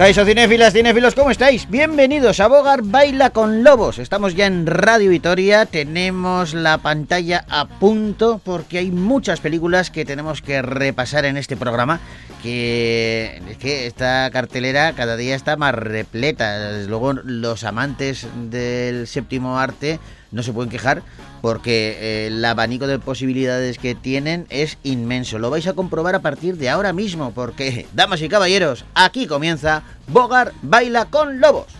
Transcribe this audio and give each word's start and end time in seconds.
Caiso 0.00 0.24
cinéfilas, 0.24 0.72
cinéfilos, 0.72 1.14
¿cómo 1.14 1.30
estáis? 1.30 1.68
Bienvenidos 1.68 2.40
a 2.40 2.48
Bogar 2.48 2.80
Baila 2.82 3.28
con 3.28 3.62
Lobos. 3.62 3.98
Estamos 3.98 4.34
ya 4.34 4.46
en 4.46 4.64
Radio 4.64 5.10
Vitoria, 5.10 5.66
tenemos 5.66 6.54
la 6.54 6.78
pantalla 6.78 7.44
a 7.50 7.66
punto 7.66 8.40
porque 8.42 8.78
hay 8.78 8.90
muchas 8.90 9.40
películas 9.40 9.90
que 9.90 10.06
tenemos 10.06 10.40
que 10.40 10.62
repasar 10.62 11.26
en 11.26 11.36
este 11.36 11.54
programa. 11.54 12.00
Que 12.42 13.42
es 13.50 13.58
que 13.58 13.86
esta 13.86 14.30
cartelera 14.32 14.94
cada 14.94 15.18
día 15.18 15.36
está 15.36 15.58
más 15.58 15.74
repleta. 15.74 16.70
Desde 16.70 16.88
luego, 16.88 17.12
los 17.12 17.64
amantes 17.64 18.26
del 18.48 19.06
séptimo 19.06 19.58
arte 19.58 20.00
no 20.32 20.42
se 20.42 20.52
pueden 20.52 20.70
quejar 20.70 21.02
porque 21.40 21.96
eh, 22.00 22.26
el 22.28 22.44
abanico 22.44 22.86
de 22.86 22.98
posibilidades 22.98 23.78
que 23.78 23.94
tienen 23.94 24.46
es 24.50 24.78
inmenso. 24.82 25.38
Lo 25.38 25.50
vais 25.50 25.66
a 25.66 25.72
comprobar 25.72 26.14
a 26.14 26.20
partir 26.20 26.56
de 26.56 26.70
ahora 26.70 26.92
mismo 26.92 27.32
porque, 27.32 27.86
damas 27.94 28.22
y 28.22 28.28
caballeros, 28.28 28.84
aquí 28.94 29.26
comienza 29.26 29.82
Bogar 30.08 30.52
Baila 30.62 31.06
con 31.06 31.40
Lobos. 31.40 31.79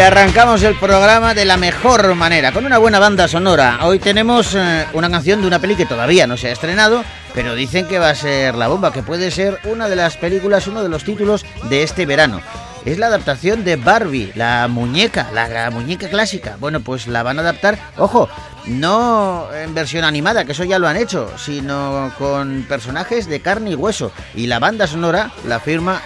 Arrancamos 0.00 0.62
el 0.62 0.74
programa 0.74 1.34
de 1.34 1.44
la 1.44 1.56
mejor 1.56 2.14
manera, 2.14 2.52
con 2.52 2.66
una 2.66 2.78
buena 2.78 2.98
banda 2.98 3.28
sonora. 3.28 3.78
Hoy 3.82 3.98
tenemos 3.98 4.54
eh, 4.54 4.86
una 4.92 5.08
canción 5.08 5.40
de 5.40 5.46
una 5.46 5.60
peli 5.60 5.76
que 5.76 5.86
todavía 5.86 6.26
no 6.26 6.36
se 6.36 6.48
ha 6.48 6.52
estrenado, 6.52 7.04
pero 7.32 7.54
dicen 7.54 7.86
que 7.86 7.98
va 7.98 8.10
a 8.10 8.14
ser 8.14 8.56
la 8.56 8.66
bomba, 8.66 8.92
que 8.92 9.02
puede 9.02 9.30
ser 9.30 9.60
una 9.64 9.88
de 9.88 9.96
las 9.96 10.16
películas, 10.16 10.66
uno 10.66 10.82
de 10.82 10.88
los 10.88 11.04
títulos 11.04 11.46
de 11.68 11.84
este 11.84 12.06
verano. 12.06 12.40
Es 12.84 12.98
la 12.98 13.06
adaptación 13.06 13.64
de 13.64 13.76
Barbie, 13.76 14.32
la 14.34 14.66
muñeca, 14.68 15.28
la, 15.32 15.70
muñeca 15.70 16.08
clásica. 16.08 16.56
Bueno, 16.58 16.80
pues 16.80 17.06
la 17.06 17.22
van 17.22 17.38
a 17.38 17.42
adaptar, 17.42 17.78
ojo, 17.96 18.28
no 18.66 19.48
en 19.54 19.74
versión 19.74 20.04
animada, 20.04 20.44
que 20.44 20.52
eso 20.52 20.64
ya 20.64 20.78
lo 20.78 20.88
han 20.88 20.96
hecho, 20.96 21.30
sino 21.38 22.12
con 22.18 22.66
personajes 22.68 23.26
de 23.26 23.40
carne 23.40 23.70
y 23.70 23.74
hueso. 23.74 24.12
Y 24.34 24.48
la 24.48 24.58
banda 24.58 24.86
sonora 24.86 25.30
la 25.46 25.60
firma 25.60 26.02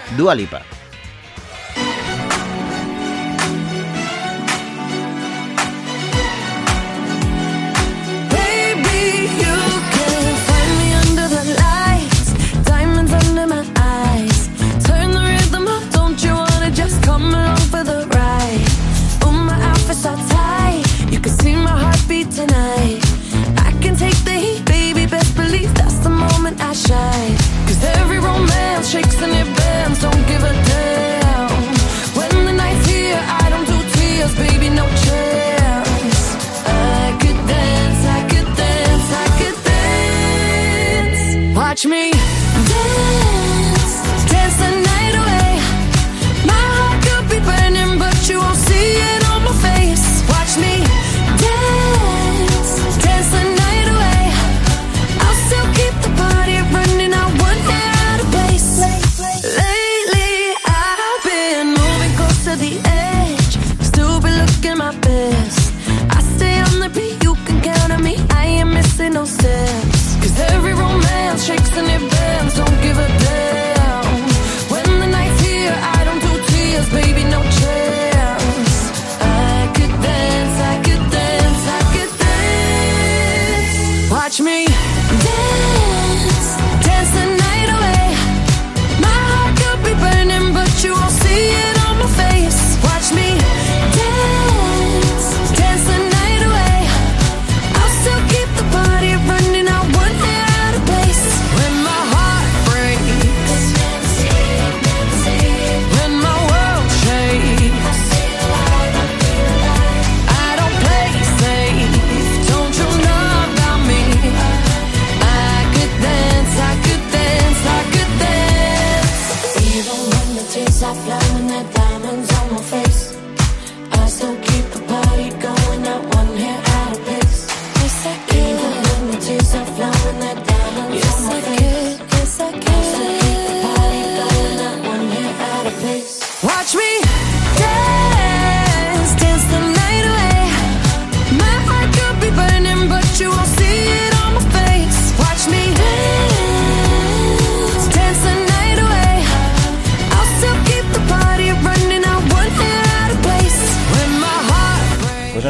Diamond, 121.08 121.48
that 121.48 121.74
diamonds 121.74 122.30
on 122.34 122.52
my 122.52 122.60
face. 122.60 123.07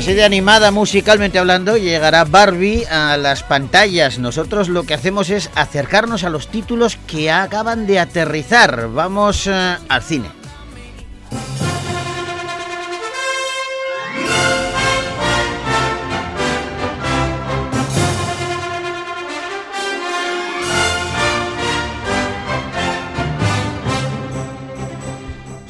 Lipa. 0.07 0.17
de 0.17 0.25
animada 0.25 0.71
musicalmente 0.71 1.39
hablando, 1.39 1.77
llegará 1.77 2.25
Barbie 2.25 2.85
a 2.87 3.17
las 3.17 3.43
pantallas. 3.43 4.19
Nosotros 4.19 4.69
lo 4.69 4.85
que 4.85 4.95
hacemos 4.95 5.31
es 5.31 5.51
acercarnos 5.55 6.25
a 6.25 6.31
los 6.31 6.49
títulos 6.49 6.99
que 7.07 7.31
acaban 7.31 7.87
de 7.87 7.99
aterrizar. 7.99 8.89
Vamos 8.93 9.47
eh, 9.47 9.77
al 9.89 10.03
cine. 10.03 10.38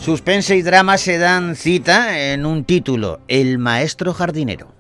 Suspense 0.09 0.57
y 0.57 0.63
drama 0.63 0.97
se 0.97 1.19
dan 1.19 1.55
cita 1.55 2.19
en 2.33 2.47
un 2.47 2.65
título, 2.65 3.21
El 3.29 3.59
maestro 3.59 4.15
jardinero. 4.15 4.73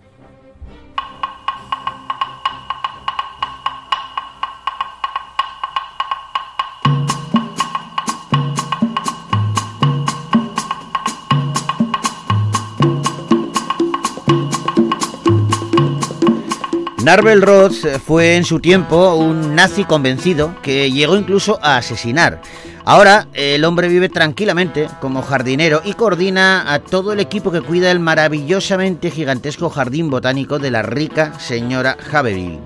Narvel 17.04 17.42
Roth 17.42 17.86
fue 18.06 18.36
en 18.36 18.44
su 18.44 18.60
tiempo 18.60 19.14
un 19.14 19.54
nazi 19.54 19.84
convencido 19.84 20.54
que 20.62 20.90
llegó 20.90 21.16
incluso 21.16 21.58
a 21.62 21.76
asesinar. 21.76 22.40
Ahora 22.88 23.28
el 23.34 23.66
hombre 23.66 23.86
vive 23.88 24.08
tranquilamente 24.08 24.88
como 25.02 25.20
jardinero 25.20 25.82
y 25.84 25.92
coordina 25.92 26.72
a 26.72 26.78
todo 26.78 27.12
el 27.12 27.20
equipo 27.20 27.52
que 27.52 27.60
cuida 27.60 27.90
el 27.90 28.00
maravillosamente 28.00 29.10
gigantesco 29.10 29.68
jardín 29.68 30.08
botánico 30.08 30.58
de 30.58 30.70
la 30.70 30.80
rica 30.80 31.38
señora 31.38 31.98
Haverhill. 32.10 32.60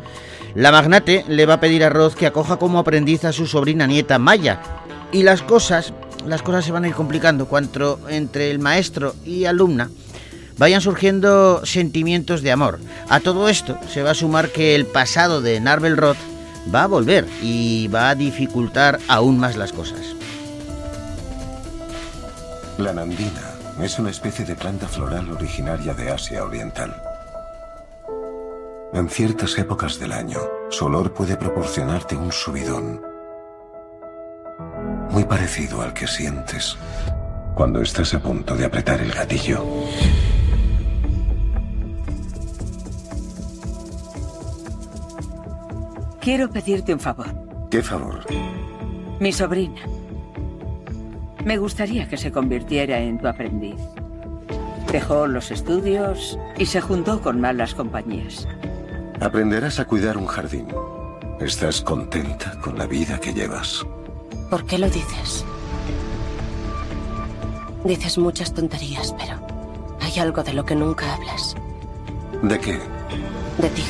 La 0.55 0.71
magnate 0.71 1.25
le 1.27 1.45
va 1.45 1.55
a 1.55 1.61
pedir 1.61 1.83
a 1.83 1.89
Roth 1.89 2.15
que 2.15 2.29
acoja 2.29 2.57
como 2.57 2.79
aprendiz 2.79 3.25
a 3.25 3.33
su 3.33 3.49
sobrina 3.49 3.89
nieta 3.89 4.21
Maya. 4.21 4.61
Y 5.11 5.25
las 5.25 5.43
cosas, 5.43 5.93
las 6.25 6.43
cosas 6.43 6.67
se 6.67 6.71
van 6.71 6.85
a 6.85 6.89
ir 6.89 6.95
complicando 6.95 7.47
cuando 7.47 7.99
entre 8.09 8.53
el 8.53 8.61
maestro 8.61 9.17
y 9.25 9.47
alumna 9.47 9.91
vayan 10.57 10.81
surgiendo 10.81 11.67
sentimientos 11.67 12.43
de 12.43 12.53
amor. 12.53 12.79
A 13.09 13.19
todo 13.19 13.49
esto 13.49 13.77
se 13.93 14.05
va 14.05 14.13
a 14.13 14.15
sumar 14.15 14.51
que 14.51 14.77
el 14.77 14.87
pasado 14.87 15.41
de 15.41 15.59
Narvel 15.59 15.97
Roth 15.97 16.32
va 16.73 16.85
a 16.85 16.87
volver 16.87 17.27
y 17.41 17.89
va 17.89 18.11
a 18.11 18.15
dificultar 18.15 18.99
aún 19.09 19.39
más 19.39 19.57
las 19.57 19.73
cosas. 19.73 20.01
La 22.79 22.93
nandina 22.93 23.53
es 23.81 23.99
una 23.99 24.11
especie 24.11 24.45
de 24.45 24.55
planta 24.55 24.89
floral 24.89 25.31
originaria 25.31 25.95
de 25.95 26.11
Asia 26.11 26.45
Oriental. 26.45 26.95
En 28.93 29.09
ciertas 29.09 29.57
épocas 29.59 29.99
del 29.99 30.13
año, 30.13 30.39
su 30.71 30.85
olor 30.85 31.13
puede 31.13 31.37
proporcionarte 31.37 32.17
un 32.17 32.31
subidón, 32.31 33.01
muy 35.11 35.25
parecido 35.25 35.83
al 35.83 35.93
que 35.93 36.07
sientes 36.07 36.77
cuando 37.55 37.83
estás 37.83 38.15
a 38.15 38.21
punto 38.21 38.57
de 38.57 38.65
apretar 38.65 39.01
el 39.01 39.13
gatillo. 39.13 39.65
Quiero 46.23 46.49
pedirte 46.49 46.95
un 46.95 47.01
favor. 47.01 47.27
¿Qué 47.69 47.83
favor? 47.83 48.21
Mi 49.19 49.33
sobrina. 49.33 49.81
Me 51.45 51.57
gustaría 51.59 52.09
que 52.09 52.17
se 52.17 52.31
convirtiera 52.31 53.01
en 53.01 53.19
tu 53.19 53.27
aprendiz. 53.27 53.81
Dejó 54.93 55.27
los 55.27 55.51
estudios 55.51 56.39
y 56.59 56.67
se 56.67 56.81
juntó 56.81 57.21
con 57.21 57.41
malas 57.41 57.75
compañías. 57.75 58.47
Aprenderás 59.21 59.81
a 59.81 59.85
cuidar 59.85 60.17
un 60.17 60.27
jardín. 60.27 60.69
¿Estás 61.41 61.81
contenta 61.81 62.57
con 62.61 62.79
la 62.79 62.87
vida 62.87 63.19
que 63.19 63.35
llevas? 63.35 63.85
¿Por 64.49 64.65
qué 64.65 64.79
lo 64.79 64.89
dices? 64.89 65.45
Dices 67.83 68.17
muchas 68.17 68.55
tonterías, 68.55 69.13
pero 69.19 69.41
hay 70.01 70.21
algo 70.21 70.45
de 70.45 70.53
lo 70.53 70.65
que 70.65 70.77
nunca 70.77 71.15
hablas. 71.15 71.57
¿De 72.43 72.61
qué? 72.61 72.79
De 73.59 73.69
ti. 73.71 73.83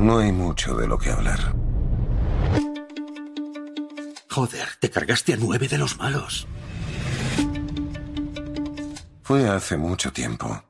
No 0.00 0.18
hay 0.18 0.32
mucho 0.32 0.74
de 0.76 0.88
lo 0.88 0.98
que 0.98 1.10
hablar. 1.10 1.54
Joder, 4.30 4.66
te 4.80 4.88
cargaste 4.88 5.34
a 5.34 5.36
nueve 5.36 5.68
de 5.68 5.76
los 5.76 5.98
malos. 5.98 6.48
Fue 9.22 9.46
hace 9.46 9.76
mucho 9.76 10.10
tiempo. 10.10 10.64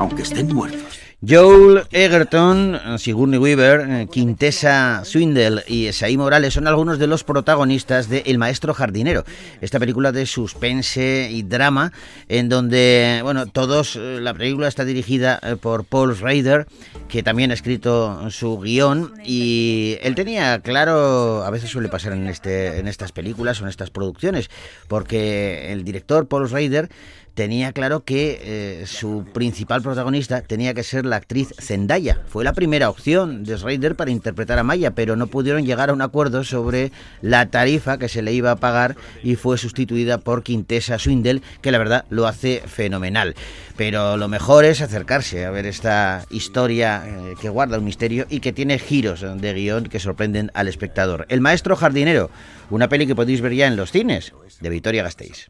Aunque 0.00 0.22
estén 0.22 0.52
muertos. 0.52 0.83
Joel 1.26 1.84
Egerton, 1.90 2.98
Sigourney 2.98 3.38
Weaver, 3.38 3.86
eh, 3.88 4.06
Quintessa 4.10 5.02
Swindle 5.04 5.62
y 5.66 5.86
Esaí 5.86 6.18
Morales 6.18 6.52
son 6.52 6.66
algunos 6.66 6.98
de 6.98 7.06
los 7.06 7.24
protagonistas 7.24 8.08
de 8.08 8.24
El 8.26 8.36
maestro 8.36 8.74
jardinero, 8.74 9.24
esta 9.60 9.78
película 9.78 10.12
de 10.12 10.26
suspense 10.26 11.28
y 11.30 11.42
drama 11.42 11.92
en 12.28 12.48
donde, 12.48 13.20
bueno, 13.22 13.46
todos, 13.46 13.96
eh, 13.96 14.18
la 14.20 14.34
película 14.34 14.68
está 14.68 14.84
dirigida 14.84 15.38
eh, 15.42 15.56
por 15.56 15.84
Paul 15.84 16.14
Schrader, 16.14 16.66
que 17.08 17.22
también 17.22 17.52
ha 17.52 17.54
escrito 17.54 18.30
su 18.30 18.58
guion 18.58 19.14
y 19.24 19.96
él 20.02 20.14
tenía 20.14 20.58
claro, 20.60 21.44
a 21.44 21.50
veces 21.50 21.70
suele 21.70 21.88
pasar 21.88 22.12
en, 22.12 22.26
este, 22.28 22.78
en 22.78 22.88
estas 22.88 23.12
películas 23.12 23.60
o 23.60 23.64
en 23.64 23.70
estas 23.70 23.90
producciones, 23.90 24.50
porque 24.88 25.72
el 25.72 25.84
director 25.84 26.26
Paul 26.26 26.48
Schrader 26.48 26.90
tenía 27.34 27.72
claro 27.72 28.04
que 28.04 28.40
eh, 28.42 28.86
su 28.86 29.24
principal 29.32 29.82
protagonista 29.82 30.42
tenía 30.42 30.72
que 30.72 30.82
ser 30.82 31.04
la 31.04 31.16
actriz 31.16 31.52
Zendaya. 31.58 32.22
Fue 32.28 32.44
la 32.44 32.52
primera 32.52 32.88
opción 32.88 33.44
de 33.44 33.58
Schrader 33.58 33.96
para 33.96 34.10
interpretar 34.10 34.58
a 34.58 34.62
Maya, 34.62 34.92
pero 34.92 35.16
no 35.16 35.26
pudieron 35.26 35.66
llegar 35.66 35.90
a 35.90 35.92
un 35.92 36.02
acuerdo 36.02 36.44
sobre 36.44 36.92
la 37.22 37.46
tarifa 37.46 37.98
que 37.98 38.08
se 38.08 38.22
le 38.22 38.32
iba 38.32 38.52
a 38.52 38.56
pagar 38.56 38.96
y 39.22 39.34
fue 39.36 39.58
sustituida 39.58 40.18
por 40.18 40.42
Quintessa 40.42 40.98
Swindle, 40.98 41.42
que 41.60 41.72
la 41.72 41.78
verdad 41.78 42.04
lo 42.08 42.26
hace 42.26 42.62
fenomenal. 42.66 43.34
Pero 43.76 44.16
lo 44.16 44.28
mejor 44.28 44.64
es 44.64 44.80
acercarse 44.80 45.44
a 45.44 45.50
ver 45.50 45.66
esta 45.66 46.24
historia 46.30 47.02
eh, 47.06 47.34
que 47.40 47.48
guarda 47.48 47.78
un 47.78 47.84
misterio 47.84 48.26
y 48.30 48.40
que 48.40 48.52
tiene 48.52 48.78
giros 48.78 49.20
de 49.22 49.52
guion 49.52 49.84
que 49.84 49.98
sorprenden 49.98 50.50
al 50.54 50.68
espectador. 50.68 51.26
El 51.28 51.40
maestro 51.40 51.74
jardinero, 51.74 52.30
una 52.70 52.88
peli 52.88 53.06
que 53.06 53.16
podéis 53.16 53.40
ver 53.40 53.54
ya 53.54 53.66
en 53.66 53.76
los 53.76 53.90
cines, 53.90 54.32
de 54.60 54.68
Victoria 54.70 55.02
Gasteiz. 55.02 55.48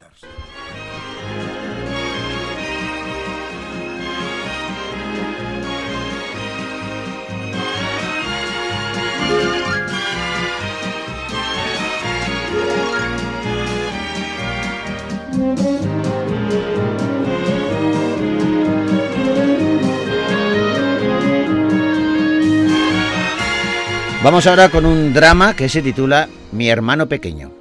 Vamos 24.24 24.46
ahora 24.46 24.70
con 24.70 24.86
un 24.86 25.12
drama 25.12 25.54
que 25.54 25.68
se 25.68 25.82
titula 25.82 26.30
Mi 26.50 26.70
hermano 26.70 27.06
pequeño. 27.10 27.53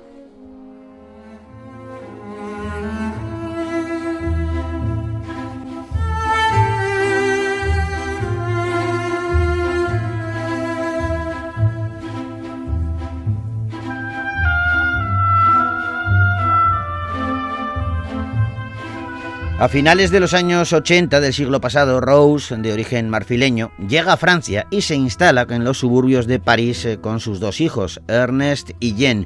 A 19.64 19.70
finales 19.70 20.12
de 20.12 20.20
los 20.20 20.34
años 20.34 20.74
80 20.74 21.22
del 21.22 21.34
siglo 21.34 21.62
pasado, 21.62 22.02
Rose, 22.02 22.54
de 22.58 22.74
origen 22.74 23.10
marfileño, 23.10 23.72
llega 23.88 24.12
a 24.12 24.18
Francia 24.18 24.68
y 24.70 24.82
se 24.82 24.96
instala 24.96 25.48
en 25.50 25.64
los 25.64 25.78
suburbios 25.78 26.28
de 26.28 26.42
París 26.42 26.84
eh, 26.84 27.00
con 27.00 27.22
sus 27.22 27.40
dos 27.40 27.62
hijos, 27.62 28.02
Ernest 28.10 28.72
y 28.82 28.94
Jen. 28.96 29.26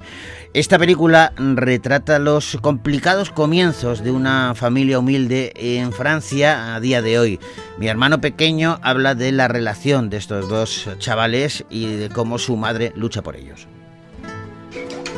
Esta 0.53 0.77
película 0.77 1.33
retrata 1.37 2.19
los 2.19 2.55
complicados 2.61 3.31
comienzos 3.31 4.03
de 4.03 4.11
una 4.11 4.53
familia 4.53 4.99
humilde 4.99 5.53
en 5.55 5.91
Francia 5.91 6.75
a 6.75 6.79
día 6.79 7.01
de 7.01 7.17
hoy. 7.17 7.39
Mi 7.79 7.87
hermano 7.87 8.21
pequeño 8.21 8.77
habla 8.83 9.15
de 9.15 9.31
la 9.31 9.47
relación 9.47 10.11
de 10.11 10.17
estos 10.17 10.47
dos 10.49 10.87
chavales 10.99 11.65
y 11.71 11.95
de 11.95 12.09
cómo 12.09 12.37
su 12.37 12.57
madre 12.57 12.93
lucha 12.95 13.23
por 13.23 13.37
ellos. 13.37 13.67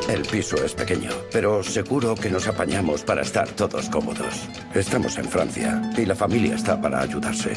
El 0.09 0.23
piso 0.23 0.55
es 0.65 0.73
pequeño, 0.73 1.11
pero 1.31 1.61
seguro 1.61 2.15
que 2.15 2.31
nos 2.31 2.47
apañamos 2.47 3.03
para 3.03 3.21
estar 3.21 3.47
todos 3.49 3.87
cómodos. 3.89 4.49
Estamos 4.73 5.15
en 5.19 5.25
Francia 5.25 5.91
y 5.95 6.03
la 6.03 6.15
familia 6.15 6.55
está 6.55 6.81
para 6.81 7.01
ayudarse. 7.01 7.53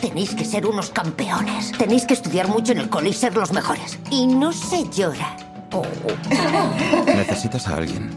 Tenéis 0.00 0.34
que 0.34 0.46
ser 0.46 0.64
unos 0.64 0.88
campeones. 0.88 1.72
Tenéis 1.72 2.06
que 2.06 2.14
estudiar 2.14 2.48
mucho 2.48 2.72
en 2.72 2.78
el 2.78 2.88
cole 2.88 3.10
y 3.10 3.12
ser 3.12 3.36
los 3.36 3.52
mejores. 3.52 3.98
Y 4.10 4.26
no 4.26 4.50
se 4.50 4.88
llora. 4.88 5.36
Necesitas 7.04 7.68
a 7.68 7.76
alguien. 7.76 8.08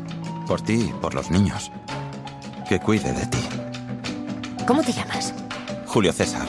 Por 0.48 0.62
ti 0.62 0.90
y 0.90 0.94
por 1.02 1.14
los 1.14 1.30
niños. 1.30 1.74
Que 2.70 2.80
cuide 2.80 3.12
de 3.12 3.26
ti. 3.26 3.40
¿Cómo 4.66 4.82
te 4.82 4.94
llamas? 4.94 5.34
Julio 5.88 6.14
César. 6.14 6.48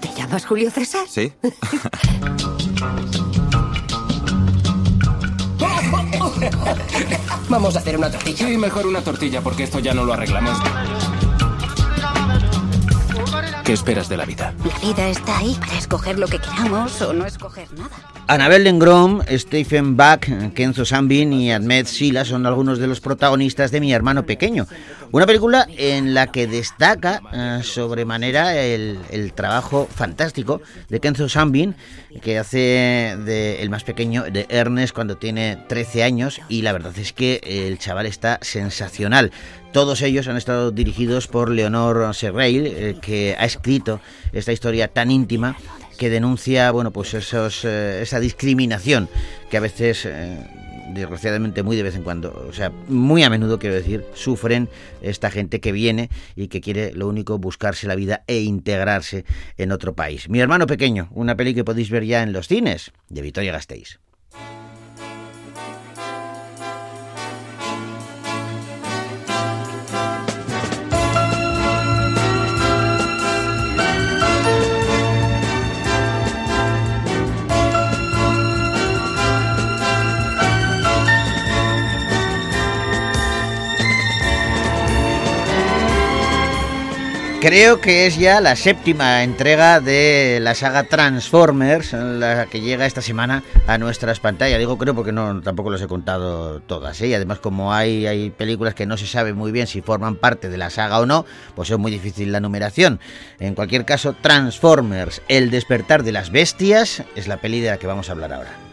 ¿Te 0.00 0.08
llamas 0.16 0.46
Julio 0.46 0.70
César? 0.70 1.06
¿Sí? 1.06 1.34
Vamos 7.48 7.76
a 7.76 7.78
hacer 7.78 7.96
una 7.96 8.10
tortilla. 8.10 8.46
Sí, 8.46 8.56
mejor 8.56 8.86
una 8.86 9.02
tortilla 9.02 9.40
porque 9.40 9.64
esto 9.64 9.78
ya 9.78 9.94
no 9.94 10.04
lo 10.04 10.12
arreglamos. 10.12 10.58
¿Qué 13.66 13.72
esperas 13.72 14.08
de 14.08 14.16
la 14.16 14.24
vida? 14.24 14.54
La 14.64 14.78
vida 14.78 15.08
está 15.08 15.38
ahí 15.38 15.56
para 15.58 15.76
escoger 15.76 16.20
lo 16.20 16.28
que 16.28 16.38
queramos 16.38 17.02
o 17.02 17.12
no 17.12 17.26
escoger 17.26 17.66
nada. 17.72 17.90
Annabel 18.28 18.62
Lengrom, 18.62 19.22
Stephen 19.28 19.96
Bach, 19.96 20.20
Kenzo 20.54 20.84
Sambin 20.84 21.32
y 21.32 21.50
Ahmed 21.50 21.86
Sila 21.86 22.24
son 22.24 22.46
algunos 22.46 22.78
de 22.78 22.86
los 22.86 23.00
protagonistas 23.00 23.72
de 23.72 23.80
Mi 23.80 23.92
hermano 23.92 24.24
pequeño. 24.24 24.68
Una 25.10 25.26
película 25.26 25.66
en 25.76 26.14
la 26.14 26.28
que 26.28 26.46
destaca 26.46 27.20
eh, 27.32 27.60
sobremanera 27.64 28.56
el, 28.56 29.00
el, 29.10 29.32
trabajo 29.32 29.88
fantástico 29.92 30.60
de 30.88 31.00
Kenzo 31.00 31.28
Sambin, 31.28 31.74
que 32.22 32.38
hace 32.38 33.16
de 33.24 33.62
el 33.62 33.70
más 33.70 33.82
pequeño 33.82 34.24
de 34.24 34.46
Ernest 34.48 34.94
cuando 34.94 35.16
tiene 35.16 35.56
13 35.68 36.04
años 36.04 36.40
y 36.48 36.62
la 36.62 36.72
verdad 36.72 36.96
es 36.98 37.12
que 37.12 37.40
el 37.42 37.78
chaval 37.78 38.06
está 38.06 38.38
sensacional. 38.42 39.32
Todos 39.76 40.00
ellos 40.00 40.26
han 40.26 40.38
estado 40.38 40.70
dirigidos 40.70 41.28
por 41.28 41.50
Leonor 41.50 42.14
Serrail, 42.14 42.66
eh, 42.66 42.96
que 42.98 43.36
ha 43.38 43.44
escrito 43.44 44.00
esta 44.32 44.50
historia 44.50 44.88
tan 44.88 45.10
íntima 45.10 45.54
que 45.98 46.08
denuncia, 46.08 46.70
bueno, 46.70 46.92
pues 46.92 47.12
esos, 47.12 47.62
eh, 47.66 48.00
esa 48.00 48.18
discriminación 48.18 49.10
que 49.50 49.58
a 49.58 49.60
veces, 49.60 50.06
eh, 50.06 50.38
desgraciadamente 50.94 51.62
muy 51.62 51.76
de 51.76 51.82
vez 51.82 51.94
en 51.94 52.04
cuando, 52.04 52.46
o 52.48 52.54
sea, 52.54 52.72
muy 52.88 53.22
a 53.22 53.28
menudo 53.28 53.58
quiero 53.58 53.76
decir, 53.76 54.02
sufren 54.14 54.70
esta 55.02 55.30
gente 55.30 55.60
que 55.60 55.72
viene 55.72 56.08
y 56.36 56.48
que 56.48 56.62
quiere 56.62 56.94
lo 56.94 57.06
único 57.06 57.38
buscarse 57.38 57.86
la 57.86 57.96
vida 57.96 58.24
e 58.28 58.40
integrarse 58.40 59.26
en 59.58 59.72
otro 59.72 59.94
país. 59.94 60.30
Mi 60.30 60.40
hermano 60.40 60.66
pequeño, 60.66 61.10
una 61.10 61.36
peli 61.36 61.52
que 61.52 61.64
podéis 61.64 61.90
ver 61.90 62.06
ya 62.06 62.22
en 62.22 62.32
los 62.32 62.48
cines 62.48 62.92
de 63.10 63.20
Victoria 63.20 63.52
Gasteiz. 63.52 63.98
Creo 87.46 87.80
que 87.80 88.08
es 88.08 88.18
ya 88.18 88.40
la 88.40 88.56
séptima 88.56 89.22
entrega 89.22 89.78
de 89.78 90.40
la 90.42 90.56
saga 90.56 90.82
Transformers, 90.82 91.92
la 91.92 92.46
que 92.46 92.60
llega 92.60 92.86
esta 92.86 93.02
semana 93.02 93.44
a 93.68 93.78
nuestras 93.78 94.18
pantallas. 94.18 94.58
Digo 94.58 94.76
creo 94.78 94.96
porque 94.96 95.12
no 95.12 95.40
tampoco 95.42 95.70
los 95.70 95.80
he 95.80 95.86
contado 95.86 96.58
todas. 96.58 97.00
¿eh? 97.02 97.06
Y 97.06 97.14
además 97.14 97.38
como 97.38 97.72
hay, 97.72 98.04
hay 98.08 98.30
películas 98.30 98.74
que 98.74 98.84
no 98.84 98.96
se 98.96 99.06
sabe 99.06 99.32
muy 99.32 99.52
bien 99.52 99.68
si 99.68 99.80
forman 99.80 100.16
parte 100.16 100.48
de 100.48 100.58
la 100.58 100.70
saga 100.70 100.98
o 100.98 101.06
no, 101.06 101.24
pues 101.54 101.70
es 101.70 101.78
muy 101.78 101.92
difícil 101.92 102.32
la 102.32 102.40
numeración. 102.40 102.98
En 103.38 103.54
cualquier 103.54 103.84
caso, 103.84 104.16
Transformers, 104.20 105.22
El 105.28 105.52
despertar 105.52 106.02
de 106.02 106.10
las 106.10 106.32
bestias, 106.32 107.04
es 107.14 107.28
la 107.28 107.36
peli 107.36 107.60
de 107.60 107.70
la 107.70 107.76
que 107.76 107.86
vamos 107.86 108.08
a 108.08 108.12
hablar 108.12 108.32
ahora. 108.32 108.65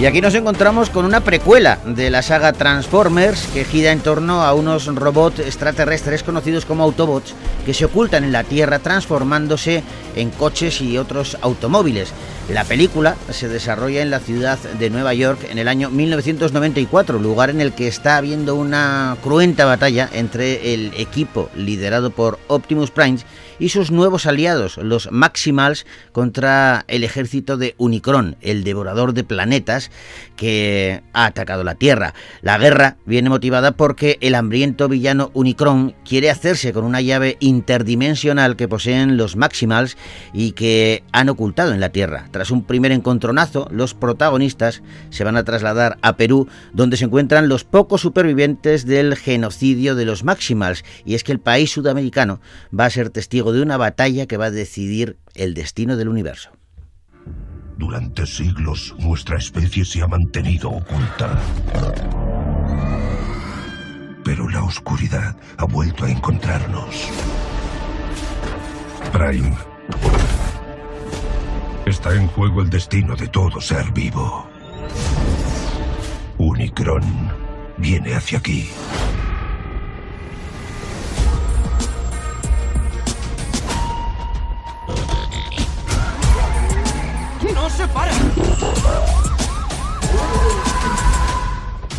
Y 0.00 0.06
aquí 0.06 0.22
nos 0.22 0.34
encontramos 0.34 0.88
con 0.88 1.04
una 1.04 1.20
precuela 1.20 1.78
de 1.84 2.08
la 2.08 2.22
saga 2.22 2.54
Transformers 2.54 3.46
que 3.52 3.66
gira 3.66 3.92
en 3.92 4.00
torno 4.00 4.40
a 4.40 4.54
unos 4.54 4.86
robots 4.86 5.40
extraterrestres 5.40 6.22
conocidos 6.22 6.64
como 6.64 6.84
Autobots 6.84 7.34
que 7.66 7.74
se 7.74 7.84
ocultan 7.84 8.24
en 8.24 8.32
la 8.32 8.42
Tierra 8.42 8.78
transformándose 8.78 9.82
en 10.16 10.30
coches 10.30 10.80
y 10.80 10.96
otros 10.96 11.36
automóviles. 11.42 12.14
La 12.52 12.64
película 12.64 13.14
se 13.30 13.48
desarrolla 13.48 14.02
en 14.02 14.10
la 14.10 14.18
ciudad 14.18 14.58
de 14.58 14.90
Nueva 14.90 15.14
York 15.14 15.46
en 15.48 15.58
el 15.58 15.68
año 15.68 15.88
1994, 15.88 17.20
lugar 17.20 17.48
en 17.48 17.60
el 17.60 17.72
que 17.72 17.86
está 17.86 18.16
habiendo 18.16 18.56
una 18.56 19.16
cruenta 19.22 19.66
batalla 19.66 20.10
entre 20.12 20.74
el 20.74 20.92
equipo 20.96 21.48
liderado 21.54 22.10
por 22.10 22.40
Optimus 22.48 22.90
Prime 22.90 23.18
y 23.60 23.68
sus 23.68 23.92
nuevos 23.92 24.26
aliados, 24.26 24.78
los 24.78 25.12
Maximals, 25.12 25.86
contra 26.12 26.84
el 26.88 27.04
ejército 27.04 27.56
de 27.56 27.74
Unicron, 27.78 28.36
el 28.40 28.64
devorador 28.64 29.12
de 29.12 29.22
planetas 29.22 29.90
que 30.34 31.02
ha 31.12 31.26
atacado 31.26 31.62
la 31.62 31.74
Tierra. 31.76 32.14
La 32.40 32.58
guerra 32.58 32.96
viene 33.04 33.28
motivada 33.28 33.72
porque 33.72 34.18
el 34.22 34.34
hambriento 34.34 34.88
villano 34.88 35.30
Unicron 35.34 35.94
quiere 36.04 36.30
hacerse 36.30 36.72
con 36.72 36.84
una 36.84 37.02
llave 37.02 37.36
interdimensional 37.38 38.56
que 38.56 38.66
poseen 38.66 39.16
los 39.18 39.36
Maximals 39.36 39.96
y 40.32 40.52
que 40.52 41.04
han 41.12 41.28
ocultado 41.28 41.72
en 41.72 41.80
la 41.80 41.90
Tierra. 41.90 42.28
Tras 42.40 42.52
un 42.52 42.64
primer 42.64 42.90
encontronazo, 42.90 43.68
los 43.70 43.92
protagonistas 43.92 44.82
se 45.10 45.24
van 45.24 45.36
a 45.36 45.44
trasladar 45.44 45.98
a 46.00 46.16
Perú, 46.16 46.48
donde 46.72 46.96
se 46.96 47.04
encuentran 47.04 47.50
los 47.50 47.64
pocos 47.64 48.00
supervivientes 48.00 48.86
del 48.86 49.14
genocidio 49.14 49.94
de 49.94 50.06
los 50.06 50.24
Maximals, 50.24 50.82
y 51.04 51.16
es 51.16 51.22
que 51.22 51.32
el 51.32 51.38
país 51.38 51.70
sudamericano 51.70 52.40
va 52.72 52.86
a 52.86 52.90
ser 52.90 53.10
testigo 53.10 53.52
de 53.52 53.60
una 53.60 53.76
batalla 53.76 54.24
que 54.24 54.38
va 54.38 54.46
a 54.46 54.50
decidir 54.50 55.18
el 55.34 55.52
destino 55.52 55.98
del 55.98 56.08
universo. 56.08 56.48
Durante 57.76 58.24
siglos 58.24 58.94
nuestra 58.98 59.36
especie 59.36 59.84
se 59.84 60.00
ha 60.00 60.06
mantenido 60.06 60.70
oculta. 60.70 61.38
Pero 64.24 64.48
la 64.48 64.64
oscuridad 64.64 65.36
ha 65.58 65.66
vuelto 65.66 66.06
a 66.06 66.10
encontrarnos. 66.10 67.06
Prime. 69.12 69.58
Está 72.00 72.14
en 72.14 72.28
juego 72.28 72.62
el 72.62 72.70
destino 72.70 73.14
de 73.14 73.28
todo 73.28 73.60
ser 73.60 73.92
vivo. 73.92 74.48
Unicron 76.38 77.02
viene 77.76 78.14
hacia 78.14 78.38
aquí. 78.38 78.70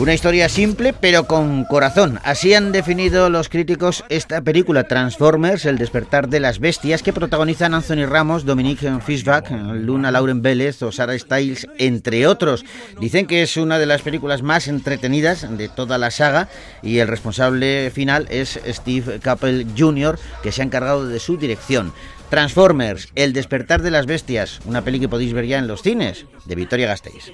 Una 0.01 0.15
historia 0.15 0.49
simple 0.49 0.93
pero 0.93 1.27
con 1.27 1.63
corazón. 1.63 2.19
Así 2.23 2.55
han 2.55 2.71
definido 2.71 3.29
los 3.29 3.49
críticos 3.49 4.03
esta 4.09 4.41
película 4.41 4.87
Transformers, 4.87 5.65
El 5.65 5.77
despertar 5.77 6.27
de 6.27 6.39
las 6.39 6.57
bestias, 6.57 7.03
que 7.03 7.13
protagonizan 7.13 7.75
Anthony 7.75 8.07
Ramos, 8.07 8.43
Dominique 8.43 8.91
Fishback, 9.05 9.51
Luna 9.51 10.09
Lauren 10.09 10.41
Vélez 10.41 10.81
o 10.81 10.91
Sarah 10.91 11.19
Styles, 11.19 11.67
entre 11.77 12.25
otros. 12.25 12.65
Dicen 12.99 13.27
que 13.27 13.43
es 13.43 13.57
una 13.57 13.77
de 13.77 13.85
las 13.85 14.01
películas 14.01 14.41
más 14.41 14.67
entretenidas 14.67 15.45
de 15.55 15.69
toda 15.69 15.99
la 15.99 16.09
saga 16.09 16.49
y 16.81 16.97
el 16.97 17.07
responsable 17.07 17.91
final 17.91 18.25
es 18.31 18.59
Steve 18.69 19.19
Cappell 19.19 19.67
Jr., 19.77 20.17
que 20.41 20.51
se 20.51 20.63
ha 20.63 20.65
encargado 20.65 21.07
de 21.07 21.19
su 21.19 21.37
dirección. 21.37 21.93
Transformers, 22.31 23.09
El 23.13 23.33
despertar 23.33 23.83
de 23.83 23.91
las 23.91 24.07
bestias, 24.07 24.61
una 24.65 24.81
peli 24.81 24.99
que 24.99 25.09
podéis 25.09 25.33
ver 25.33 25.45
ya 25.45 25.59
en 25.59 25.67
los 25.67 25.83
cines, 25.83 26.25
de 26.45 26.55
Victoria 26.55 26.87
Gasteiz. 26.87 27.31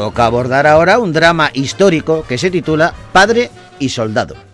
Toca 0.00 0.24
abordar 0.24 0.66
ahora 0.66 0.98
un 0.98 1.12
drama 1.12 1.50
histórico 1.52 2.24
que 2.26 2.38
se 2.38 2.50
titula 2.50 2.94
Padre 3.12 3.50
y 3.78 3.90
Soldado. 3.90 4.49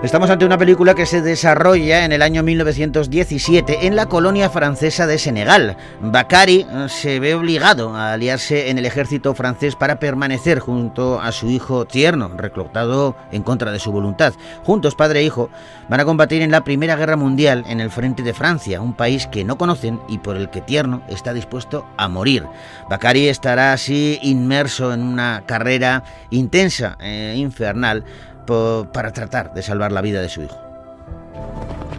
Estamos 0.00 0.30
ante 0.30 0.44
una 0.44 0.56
película 0.56 0.94
que 0.94 1.06
se 1.06 1.22
desarrolla 1.22 2.04
en 2.04 2.12
el 2.12 2.22
año 2.22 2.44
1917 2.44 3.88
en 3.88 3.96
la 3.96 4.06
colonia 4.06 4.48
francesa 4.48 5.08
de 5.08 5.18
Senegal. 5.18 5.76
Bakari 6.00 6.60
eh, 6.70 6.86
se 6.88 7.18
ve 7.18 7.34
obligado 7.34 7.96
a 7.96 8.12
aliarse 8.12 8.70
en 8.70 8.78
el 8.78 8.86
ejército 8.86 9.34
francés 9.34 9.74
para 9.74 9.98
permanecer 9.98 10.60
junto 10.60 11.20
a 11.20 11.32
su 11.32 11.50
hijo 11.50 11.84
tierno, 11.84 12.30
reclutado 12.36 13.16
en 13.32 13.42
contra 13.42 13.72
de 13.72 13.80
su 13.80 13.90
voluntad. 13.90 14.34
Juntos, 14.62 14.94
padre 14.94 15.18
e 15.18 15.24
hijo, 15.24 15.50
van 15.88 15.98
a 15.98 16.04
combatir 16.04 16.42
en 16.42 16.52
la 16.52 16.62
Primera 16.62 16.94
Guerra 16.94 17.16
Mundial 17.16 17.64
en 17.66 17.80
el 17.80 17.90
frente 17.90 18.22
de 18.22 18.34
Francia, 18.34 18.80
un 18.80 18.94
país 18.94 19.26
que 19.26 19.42
no 19.42 19.58
conocen 19.58 20.00
y 20.08 20.18
por 20.18 20.36
el 20.36 20.48
que 20.48 20.60
tierno 20.60 21.02
está 21.08 21.32
dispuesto 21.32 21.84
a 21.96 22.06
morir. 22.06 22.46
Bakari 22.88 23.26
estará 23.26 23.72
así 23.72 24.20
inmerso 24.22 24.94
en 24.94 25.02
una 25.02 25.42
carrera 25.44 26.04
intensa 26.30 26.96
e 27.00 27.34
infernal 27.36 28.04
para 28.92 29.12
tratar 29.12 29.52
de 29.52 29.62
salvar 29.62 29.92
la 29.92 30.00
vida 30.00 30.22
de 30.22 30.28
su 30.28 30.42
hijo. 30.42 30.58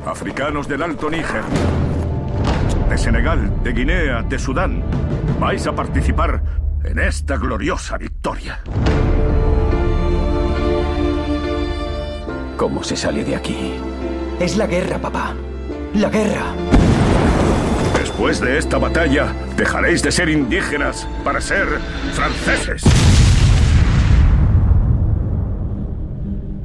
Africanos 0.05 0.67
del 0.67 0.81
Alto 0.81 1.09
Níger, 1.09 1.43
de 2.89 2.97
Senegal, 2.97 3.63
de 3.63 3.71
Guinea, 3.71 4.23
de 4.23 4.39
Sudán, 4.39 4.83
vais 5.39 5.67
a 5.67 5.75
participar 5.75 6.41
en 6.83 6.97
esta 6.97 7.37
gloriosa 7.37 7.97
victoria. 7.97 8.61
¿Cómo 12.57 12.83
se 12.83 12.95
sale 12.95 13.23
de 13.23 13.35
aquí? 13.35 13.75
Es 14.39 14.57
la 14.57 14.65
guerra, 14.65 14.97
papá. 14.97 15.35
La 15.93 16.09
guerra. 16.09 16.53
Después 17.97 18.41
de 18.41 18.57
esta 18.57 18.79
batalla, 18.79 19.33
dejaréis 19.55 20.01
de 20.01 20.11
ser 20.11 20.29
indígenas 20.29 21.07
para 21.23 21.41
ser 21.41 21.67
franceses. 22.13 22.83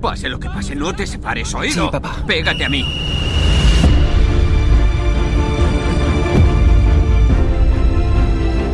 Pase 0.05 0.29
lo 0.29 0.39
que 0.39 0.51
pase, 0.51 0.77
no 0.77 0.95
te 0.95 1.07
separes, 1.07 1.55
¿oído? 1.55 1.87
Sí, 1.87 1.91
papá. 1.91 2.23
Pégate 2.27 2.63
a 2.63 2.69
mí. 2.69 2.85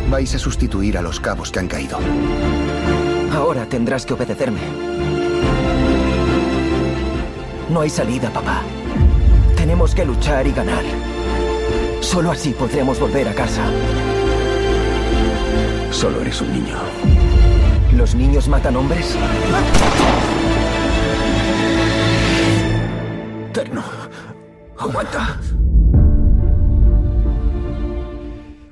Vais 0.09 0.35
a 0.35 0.37
sustituir 0.37 0.97
a 0.97 1.01
los 1.01 1.21
cabos 1.21 1.49
que 1.49 1.59
han 1.59 1.69
caído. 1.69 1.99
Ahora 3.33 3.65
tendrás 3.65 4.05
que 4.05 4.13
obedecerme. 4.13 4.59
No 7.69 7.79
hay 7.79 7.89
salida, 7.89 8.29
papá. 8.29 8.63
Tenemos 9.55 9.95
que 9.95 10.03
luchar 10.03 10.45
y 10.47 10.51
ganar. 10.51 10.83
Solo 12.01 12.31
así 12.31 12.49
podremos 12.49 12.99
volver 12.99 13.29
a 13.29 13.33
casa. 13.33 13.63
Solo 15.91 16.19
eres 16.19 16.41
un 16.41 16.51
niño. 16.51 16.75
¿Los 17.95 18.15
niños 18.15 18.49
matan 18.49 18.75
hombres? 18.75 19.15
Terno. 23.71 23.83
Aguanta. 24.77 25.39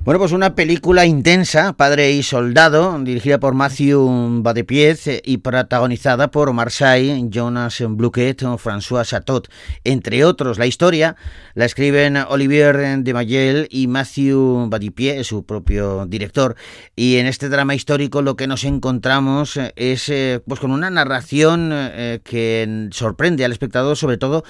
Bueno, 0.02 0.18
pues 0.18 0.32
una 0.32 0.54
película 0.54 1.04
intensa, 1.04 1.74
Padre 1.74 2.10
y 2.12 2.22
Soldado, 2.22 2.98
dirigida 3.00 3.38
por 3.38 3.54
Matthew 3.54 4.42
Badepiez 4.42 5.20
y 5.22 5.36
protagonizada 5.36 6.30
por 6.30 6.50
Sy, 6.70 7.28
Jonas 7.28 7.82
Bluquet 7.86 8.40
François 8.40 9.06
Chatot, 9.06 9.48
entre 9.84 10.24
otros. 10.24 10.58
La 10.58 10.64
historia 10.64 11.16
la 11.54 11.66
escriben 11.66 12.16
Olivier 12.16 13.02
de 13.04 13.12
Mayel 13.12 13.68
y 13.70 13.88
Matthew 13.88 14.70
Badepiez, 14.70 15.26
su 15.26 15.44
propio 15.44 16.06
director. 16.06 16.56
Y 16.96 17.18
en 17.18 17.26
este 17.26 17.50
drama 17.50 17.74
histórico 17.74 18.22
lo 18.22 18.36
que 18.36 18.46
nos 18.46 18.64
encontramos 18.64 19.60
es 19.76 20.08
eh, 20.08 20.40
pues 20.48 20.60
con 20.60 20.70
una 20.70 20.88
narración 20.88 21.70
eh, 21.72 22.20
que 22.24 22.88
sorprende 22.90 23.44
al 23.44 23.52
espectador, 23.52 23.98
sobre 23.98 24.16
todo 24.16 24.44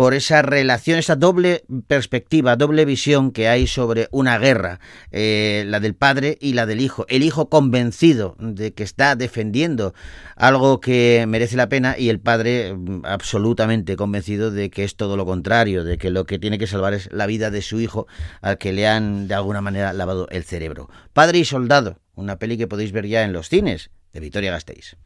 por 0.00 0.14
esa 0.14 0.40
relación, 0.40 0.98
esa 0.98 1.14
doble 1.14 1.62
perspectiva, 1.86 2.56
doble 2.56 2.86
visión 2.86 3.32
que 3.32 3.48
hay 3.48 3.66
sobre 3.66 4.08
una 4.12 4.38
guerra, 4.38 4.80
eh, 5.10 5.64
la 5.66 5.78
del 5.78 5.94
padre 5.94 6.38
y 6.40 6.54
la 6.54 6.64
del 6.64 6.80
hijo. 6.80 7.04
El 7.10 7.22
hijo 7.22 7.50
convencido 7.50 8.34
de 8.38 8.72
que 8.72 8.82
está 8.82 9.14
defendiendo 9.14 9.92
algo 10.36 10.80
que 10.80 11.26
merece 11.28 11.54
la 11.58 11.68
pena 11.68 11.96
y 11.98 12.08
el 12.08 12.18
padre 12.18 12.72
mm, 12.72 13.02
absolutamente 13.04 13.96
convencido 13.96 14.50
de 14.50 14.70
que 14.70 14.84
es 14.84 14.96
todo 14.96 15.18
lo 15.18 15.26
contrario, 15.26 15.84
de 15.84 15.98
que 15.98 16.08
lo 16.08 16.24
que 16.24 16.38
tiene 16.38 16.56
que 16.56 16.66
salvar 16.66 16.94
es 16.94 17.12
la 17.12 17.26
vida 17.26 17.50
de 17.50 17.60
su 17.60 17.78
hijo 17.78 18.06
al 18.40 18.56
que 18.56 18.72
le 18.72 18.88
han 18.88 19.28
de 19.28 19.34
alguna 19.34 19.60
manera 19.60 19.92
lavado 19.92 20.28
el 20.30 20.44
cerebro. 20.44 20.88
Padre 21.12 21.40
y 21.40 21.44
soldado, 21.44 21.98
una 22.14 22.38
peli 22.38 22.56
que 22.56 22.68
podéis 22.68 22.92
ver 22.92 23.06
ya 23.06 23.22
en 23.22 23.34
los 23.34 23.50
cines 23.50 23.90
de 24.14 24.20
Victoria 24.20 24.50
Gasteiz. 24.50 24.96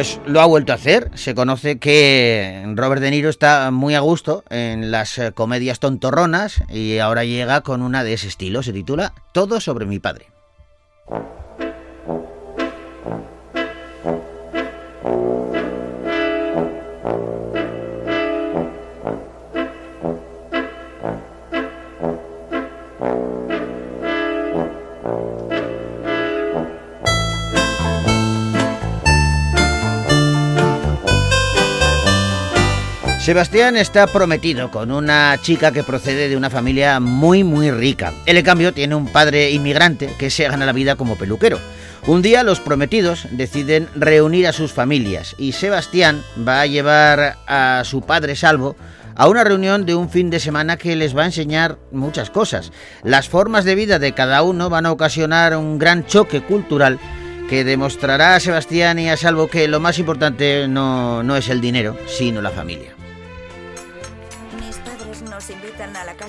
Pues 0.00 0.18
lo 0.24 0.40
ha 0.40 0.46
vuelto 0.46 0.72
a 0.72 0.76
hacer. 0.76 1.10
Se 1.12 1.34
conoce 1.34 1.78
que 1.78 2.64
Robert 2.74 3.02
De 3.02 3.10
Niro 3.10 3.28
está 3.28 3.70
muy 3.70 3.94
a 3.94 4.00
gusto 4.00 4.44
en 4.48 4.90
las 4.90 5.18
eh, 5.18 5.32
comedias 5.32 5.78
tontorronas 5.78 6.62
y 6.70 6.96
ahora 7.00 7.24
llega 7.24 7.60
con 7.60 7.82
una 7.82 8.02
de 8.02 8.14
ese 8.14 8.28
estilo. 8.28 8.62
Se 8.62 8.72
titula 8.72 9.12
Todo 9.34 9.60
sobre 9.60 9.84
mi 9.84 9.98
padre. 9.98 10.28
Sebastián 33.30 33.76
está 33.76 34.08
prometido 34.08 34.72
con 34.72 34.90
una 34.90 35.38
chica 35.40 35.70
que 35.70 35.84
procede 35.84 36.28
de 36.28 36.36
una 36.36 36.50
familia 36.50 36.98
muy 36.98 37.44
muy 37.44 37.70
rica. 37.70 38.12
Él 38.26 38.38
en 38.38 38.44
cambio 38.44 38.74
tiene 38.74 38.96
un 38.96 39.06
padre 39.06 39.52
inmigrante 39.52 40.12
que 40.18 40.30
se 40.30 40.48
gana 40.48 40.66
la 40.66 40.72
vida 40.72 40.96
como 40.96 41.14
peluquero. 41.14 41.60
Un 42.08 42.22
día 42.22 42.42
los 42.42 42.58
prometidos 42.58 43.28
deciden 43.30 43.88
reunir 43.94 44.48
a 44.48 44.52
sus 44.52 44.72
familias 44.72 45.36
y 45.38 45.52
Sebastián 45.52 46.24
va 46.36 46.62
a 46.62 46.66
llevar 46.66 47.36
a 47.46 47.82
su 47.84 48.02
padre 48.02 48.34
Salvo 48.34 48.74
a 49.14 49.28
una 49.28 49.44
reunión 49.44 49.86
de 49.86 49.94
un 49.94 50.10
fin 50.10 50.28
de 50.28 50.40
semana 50.40 50.76
que 50.76 50.96
les 50.96 51.16
va 51.16 51.22
a 51.22 51.26
enseñar 51.26 51.78
muchas 51.92 52.30
cosas. 52.30 52.72
Las 53.04 53.28
formas 53.28 53.64
de 53.64 53.76
vida 53.76 54.00
de 54.00 54.10
cada 54.10 54.42
uno 54.42 54.70
van 54.70 54.86
a 54.86 54.92
ocasionar 54.92 55.56
un 55.56 55.78
gran 55.78 56.04
choque 56.04 56.40
cultural 56.40 56.98
que 57.48 57.62
demostrará 57.62 58.34
a 58.34 58.40
Sebastián 58.40 58.98
y 58.98 59.08
a 59.08 59.16
Salvo 59.16 59.46
que 59.46 59.68
lo 59.68 59.78
más 59.78 60.00
importante 60.00 60.66
no, 60.66 61.22
no 61.22 61.36
es 61.36 61.48
el 61.48 61.60
dinero, 61.60 61.96
sino 62.08 62.42
la 62.42 62.50
familia. 62.50 62.99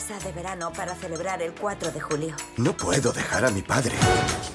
Casa 0.02 0.26
de 0.26 0.32
verano 0.32 0.72
para 0.76 0.96
celebrar 0.96 1.42
el 1.42 1.54
4 1.54 1.92
de 1.92 2.02
julio. 2.02 2.36
No 2.58 2.76
puedo 2.76 3.12
dejar 3.12 3.46
a 3.46 3.52
mi 3.52 3.62
padre. 3.62 3.94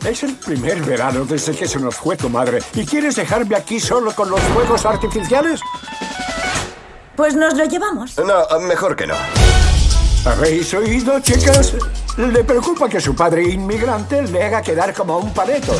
Es 0.05 0.23
el 0.25 0.35
primer 0.37 0.83
verano 0.83 1.25
desde 1.25 1.55
que 1.55 1.69
se 1.69 1.79
nos 1.79 1.95
fue 1.95 2.17
tu 2.17 2.29
madre. 2.29 2.61
¿Y 2.75 2.85
quieres 2.85 3.15
dejarme 3.15 3.55
aquí 3.55 3.79
solo 3.79 4.13
con 4.13 4.29
los 4.29 4.41
fuegos 4.41 4.85
artificiales? 4.85 5.61
Pues 7.15 7.37
nos 7.37 7.55
lo 7.55 7.65
llevamos. 7.65 8.19
No, 8.19 8.61
mejor 8.61 8.97
que 8.97 9.07
no. 9.07 9.15
¿Habéis 10.25 10.75
oído, 10.75 11.21
chicas? 11.21 11.75
Le 12.17 12.43
preocupa 12.43 12.89
que 12.89 13.01
su 13.01 13.15
padre 13.15 13.45
inmigrante 13.45 14.23
le 14.23 14.43
haga 14.43 14.63
quedar 14.63 14.93
como 14.95 15.19
un 15.19 15.33
paleto. 15.33 15.77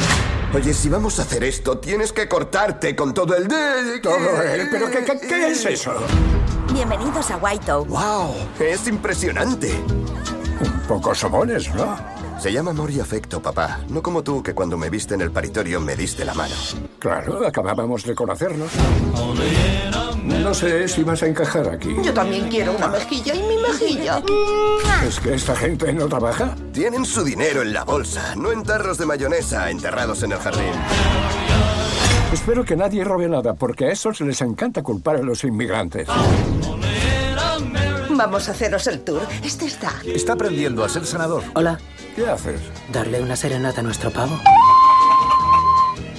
Oye, 0.55 0.73
si 0.73 0.89
vamos 0.89 1.19
a 1.19 1.23
hacer 1.23 1.43
esto, 1.43 1.79
tienes 1.79 2.13
que 2.13 2.29
cortarte 2.29 2.95
con 2.95 3.13
todo 3.13 3.35
el 3.35 3.49
de... 3.49 3.99
Todo 4.01 4.43
el... 4.43 4.71
¿Pero 4.71 4.91
qué, 4.91 5.05
qué, 5.05 5.19
qué 5.19 5.47
es 5.49 5.65
eso? 5.67 5.93
Bienvenidos 6.77 7.31
a 7.31 7.39
Whiteo. 7.39 7.87
¡Wow! 7.87 8.35
Es 8.61 8.87
impresionante. 8.87 9.83
Un 10.61 10.81
poco 10.87 11.15
somones, 11.15 11.75
¿no? 11.75 11.97
Se 12.39 12.53
llama 12.53 12.73
amor 12.73 12.91
y 12.91 13.01
afecto, 13.01 13.41
papá. 13.41 13.81
No 13.89 14.03
como 14.03 14.23
tú, 14.23 14.43
que 14.43 14.53
cuando 14.53 14.77
me 14.77 14.91
viste 14.91 15.15
en 15.15 15.23
el 15.23 15.31
paritorio 15.31 15.81
me 15.81 15.97
diste 15.97 16.23
la 16.23 16.35
mano. 16.35 16.55
Claro, 16.99 17.47
acabábamos 17.47 18.05
de 18.05 18.15
conocernos. 18.15 18.71
No 20.23 20.53
sé 20.53 20.87
si 20.87 21.03
vas 21.03 21.23
a 21.23 21.29
encajar 21.29 21.67
aquí. 21.71 21.97
Yo 22.05 22.13
también 22.13 22.51
quiero 22.51 22.73
una 22.77 22.89
mejilla 22.89 23.35
y 23.35 23.43
mi 23.43 23.57
mejilla. 23.57 24.23
¿Es 25.09 25.19
que 25.19 25.33
esta 25.33 25.57
gente 25.57 25.91
no 25.95 26.09
trabaja? 26.09 26.55
Tienen 26.75 27.07
su 27.07 27.25
dinero 27.25 27.63
en 27.63 27.73
la 27.73 27.85
bolsa, 27.85 28.35
no 28.37 28.53
en 28.53 28.63
tarros 28.63 28.99
de 28.99 29.07
mayonesa 29.07 29.71
enterrados 29.71 30.23
en 30.25 30.33
el 30.33 30.39
jardín. 30.39 30.75
Espero 32.33 32.65
que 32.65 32.77
nadie 32.77 33.05
robe 33.05 33.29
nada, 33.29 33.55
porque 33.55 33.87
a 33.87 33.93
esos 33.93 34.21
les 34.21 34.41
encanta 34.41 34.83
culpar 34.83 35.17
a 35.17 35.23
los 35.23 35.45
inmigrantes. 35.45 36.09
Vamos 38.11 38.49
a 38.49 38.53
haceros 38.53 38.87
el 38.87 39.01
tour. 39.01 39.23
Este 39.45 39.67
está. 39.67 39.93
Está 40.05 40.33
aprendiendo 40.33 40.85
a 40.85 40.89
ser 40.89 41.05
senador. 41.05 41.43
Hola. 41.55 41.79
¿Qué 42.15 42.27
haces? 42.27 42.61
¿Darle 42.91 43.21
una 43.21 43.37
serenata 43.37 43.81
a 43.81 43.85
nuestro 43.85 44.11
pavo? 44.11 44.41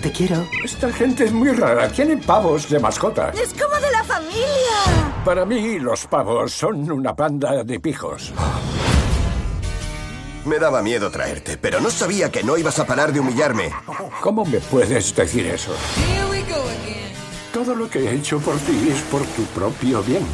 Te 0.01 0.11
quiero. 0.11 0.45
Esta 0.63 0.93
gente 0.93 1.25
es 1.25 1.33
muy 1.33 1.51
rara. 1.51 1.87
Tienen 1.89 2.19
pavos 2.19 2.69
de 2.69 2.79
mascota. 2.79 3.31
Es 3.31 3.53
como 3.53 3.75
de 3.75 3.91
la 3.91 4.03
familia. 4.03 5.23
Para 5.25 5.43
mí, 5.43 5.79
los 5.79 6.05
pavos 6.05 6.53
son 6.53 6.89
una 6.91 7.13
banda 7.13 7.63
de 7.63 7.79
pijos. 7.79 8.31
Me 10.47 10.60
daba 10.60 10.81
miedo 10.81 11.12
traerte, 11.12 11.57
pero 11.57 11.81
no 11.81 11.91
sabía 11.91 12.31
que 12.31 12.41
no 12.41 12.57
ibas 12.57 12.79
a 12.79 12.88
parar 12.88 13.12
de 13.12 13.19
humillarme. 13.19 13.69
¿Cómo 14.21 14.45
me 14.45 14.60
puedes 14.60 15.13
decir 15.13 15.45
eso? 15.45 15.75
Todo 17.51 17.75
lo 17.75 17.89
que 17.89 17.99
he 17.99 18.15
hecho 18.15 18.39
por 18.39 18.55
ti 18.60 18.88
es 18.89 19.01
por 19.12 19.25
tu 19.25 19.43
propio 19.47 20.01
bien. 20.03 20.25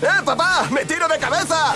¡Eh, 0.00 0.22
papá! 0.24 0.66
¡Me 0.70 0.86
tiro 0.86 1.06
de 1.06 1.18
cabeza! 1.18 1.74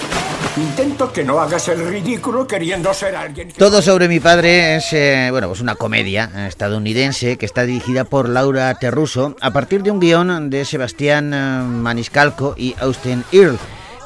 Intento 0.57 1.12
que 1.12 1.25
no 1.25 1.38
hagas 1.40 1.68
el 1.68 1.87
ridículo 1.87 2.47
queriendo 2.47 2.94
ser 2.94 3.14
alguien. 3.16 3.49
Que... 3.49 3.59
Todo 3.59 3.83
sobre 3.83 4.09
mi 4.09 4.18
padre 4.18 4.77
es 4.77 4.90
eh, 4.94 5.29
bueno, 5.31 5.49
pues 5.49 5.61
una 5.61 5.75
comedia 5.75 6.31
estadounidense 6.49 7.37
que 7.37 7.44
está 7.44 7.64
dirigida 7.64 8.05
por 8.05 8.31
Laura 8.31 8.75
Terruso 8.77 9.37
a 9.42 9.51
partir 9.51 9.83
de 9.83 9.90
un 9.90 10.01
guion 10.01 10.49
de 10.49 10.64
Sebastián 10.64 11.35
eh, 11.35 11.37
Maniscalco 11.37 12.55
y 12.57 12.75
Austin 12.81 13.25
Earle. 13.31 13.59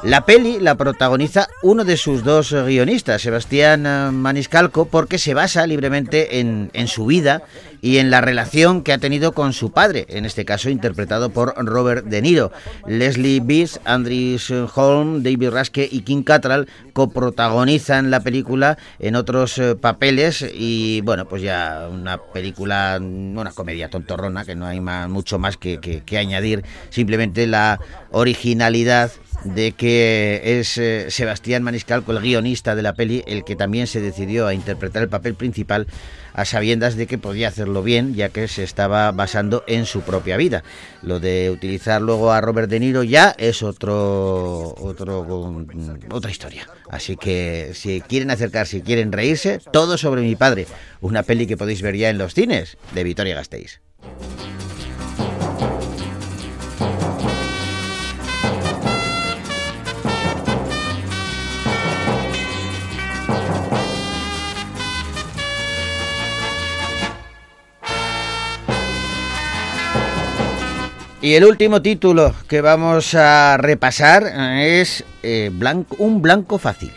La 0.03 0.25
peli 0.25 0.59
la 0.61 0.75
protagoniza 0.75 1.49
uno 1.61 1.83
de 1.83 1.97
sus 1.97 2.23
dos 2.23 2.53
guionistas, 2.53 3.21
Sebastián 3.21 3.85
eh, 3.85 4.11
Maniscalco, 4.11 4.85
porque 4.85 5.17
se 5.17 5.33
basa 5.33 5.67
libremente 5.67 6.39
en, 6.39 6.71
en, 6.71 6.87
su 6.87 7.05
vida 7.05 7.43
y 7.81 7.97
en 7.97 8.09
la 8.09 8.21
relación 8.21 8.81
que 8.81 8.93
ha 8.93 8.97
tenido 8.97 9.33
con 9.33 9.51
su 9.51 9.73
padre, 9.73 10.05
en 10.07 10.23
este 10.23 10.45
caso 10.45 10.69
interpretado 10.69 11.31
por 11.31 11.53
Robert 11.65 12.05
De 12.05 12.21
Niro. 12.21 12.53
Leslie 12.87 13.41
Biss, 13.41 13.81
Andrews 13.83 14.49
Holm, 14.73 15.21
David 15.21 15.49
Raske 15.49 15.89
y 15.91 16.01
Kim 16.01 16.23
Cattrall 16.23 16.69
coprotagonizan 16.93 18.09
la 18.09 18.21
película 18.21 18.77
en 18.99 19.17
otros 19.17 19.57
eh, 19.57 19.75
papeles 19.75 20.45
y 20.53 21.01
bueno, 21.01 21.27
pues 21.27 21.41
ya 21.41 21.89
una 21.91 22.19
película, 22.19 22.97
una 23.01 23.51
comedia 23.51 23.89
tontorrona, 23.89 24.45
que 24.45 24.55
no 24.55 24.65
hay 24.65 24.79
mucho 24.79 25.39
más 25.39 25.57
que, 25.57 25.81
que, 25.81 26.03
que 26.05 26.17
añadir, 26.17 26.63
simplemente 26.89 27.47
la 27.47 27.81
originalidad 28.11 29.11
de 29.43 29.71
que 29.71 30.41
es 30.59 30.77
eh, 30.77 31.07
Sebastián 31.09 31.63
Maniscalco, 31.63 32.11
el 32.11 32.19
guionista 32.19 32.75
de 32.75 32.81
la 32.81 32.93
peli, 32.93 33.23
el 33.27 33.43
que 33.43 33.55
también 33.55 33.87
se 33.87 34.01
decidió 34.01 34.47
a 34.47 34.53
interpretar 34.53 35.03
el 35.03 35.09
papel 35.09 35.35
principal 35.35 35.87
a 36.33 36.45
sabiendas 36.45 36.95
de 36.95 37.07
que 37.07 37.17
podía 37.17 37.47
hacerlo 37.47 37.83
bien, 37.83 38.15
ya 38.15 38.29
que 38.29 38.47
se 38.47 38.63
estaba 38.63 39.11
basando 39.11 39.63
en 39.67 39.85
su 39.85 40.01
propia 40.01 40.37
vida. 40.37 40.63
Lo 41.01 41.19
de 41.19 41.49
utilizar 41.49 42.01
luego 42.01 42.31
a 42.31 42.41
Robert 42.41 42.69
De 42.69 42.79
Niro 42.79 43.03
ya 43.03 43.35
es 43.37 43.63
otro, 43.63 44.75
otro 44.77 45.65
otra 46.11 46.31
historia. 46.31 46.67
Así 46.89 47.15
que 47.17 47.71
si 47.73 48.01
quieren 48.01 48.31
acercarse, 48.31 48.77
si 48.77 48.81
quieren 48.81 49.11
reírse, 49.11 49.59
todo 49.71 49.97
sobre 49.97 50.21
mi 50.21 50.35
padre, 50.35 50.67
una 51.01 51.23
peli 51.23 51.47
que 51.47 51.57
podéis 51.57 51.81
ver 51.81 51.95
ya 51.95 52.09
en 52.09 52.17
los 52.17 52.33
cines 52.33 52.77
de 52.93 53.03
Vitoria 53.03 53.35
Gasteiz. 53.35 53.81
Y 71.21 71.33
el 71.33 71.43
último 71.43 71.81
título 71.81 72.33
que 72.47 72.61
vamos 72.61 73.13
a 73.13 73.57
repasar 73.57 74.23
es 74.57 75.03
eh, 75.21 75.51
Un 75.97 76.21
blanco 76.21 76.57
fácil. 76.57 76.93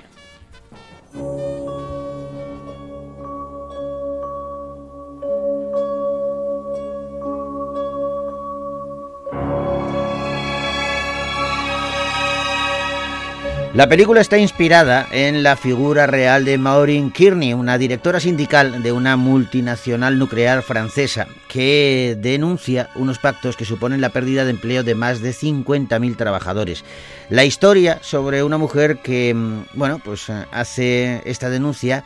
La 13.75 13.89
película 13.89 14.21
está 14.21 14.37
inspirada 14.37 15.07
en 15.13 15.43
la 15.43 15.57
figura 15.57 16.07
real 16.07 16.45
de 16.45 16.59
Maureen 16.59 17.11
Kearney, 17.11 17.55
una 17.55 17.79
directora 17.79 18.21
sindical 18.21 18.83
de 18.83 18.93
una 18.93 19.17
multinacional 19.17 20.19
nuclear 20.19 20.63
francesa 20.63 21.27
que 21.49 22.15
denuncia 22.21 22.91
unos 22.97 23.19
pactos 23.19 23.57
que 23.57 23.65
suponen 23.65 24.03
la 24.03 24.11
pérdida 24.11 24.45
de 24.45 24.51
empleo 24.51 24.83
de 24.83 24.95
más 24.95 25.23
de 25.23 25.31
50.000 25.31 26.17
trabajadores. 26.19 26.85
La 27.31 27.47
historia 27.47 27.99
sobre 28.03 28.43
una 28.43 28.59
mujer 28.59 28.99
que, 28.99 29.35
bueno, 29.73 30.03
pues 30.05 30.29
hace 30.29 31.23
esta 31.25 31.49
denuncia 31.49 32.05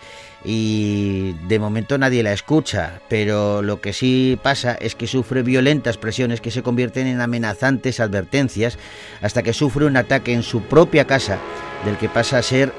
y 0.49 1.33
de 1.49 1.59
momento 1.59 1.99
nadie 1.99 2.23
la 2.23 2.33
escucha, 2.33 3.01
pero 3.09 3.63
lo 3.63 3.81
que 3.81 3.93
sí 3.93 4.39
pasa 4.41 4.75
es 4.75 4.95
que 4.95 5.09
sufre 5.09 5.43
violentas 5.43 5.99
presiones 5.99 6.41
que 6.41 6.53
se 6.53 6.63
convierten 6.63 7.09
en 7.09 7.21
amenazantes 7.21 7.99
advertencias 7.99 8.79
hasta 9.21 9.43
que 9.43 9.53
sufre 9.53 9.87
un 9.87 9.97
ataque 9.97 10.33
en 10.33 10.45
su 10.45 10.63
propia 10.63 11.05
casa 11.05 11.39
del 11.85 11.97
que 11.97 12.09
pasa 12.09 12.39
a 12.39 12.43
ser 12.43 12.73